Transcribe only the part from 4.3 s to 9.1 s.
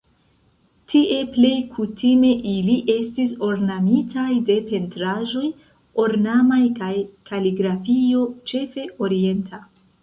de pentraĵoj ornamaj kaj kaligrafio, ĉefe